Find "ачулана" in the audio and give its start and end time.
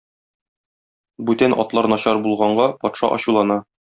3.19-3.61